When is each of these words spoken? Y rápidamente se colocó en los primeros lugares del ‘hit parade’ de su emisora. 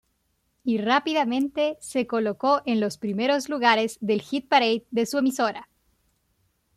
Y 0.63 0.79
rápidamente 0.79 1.77
se 1.79 2.07
colocó 2.07 2.63
en 2.65 2.79
los 2.79 2.97
primeros 2.97 3.49
lugares 3.49 3.99
del 4.01 4.21
‘hit 4.23 4.47
parade’ 4.49 4.87
de 4.89 5.05
su 5.05 5.19
emisora. 5.19 5.69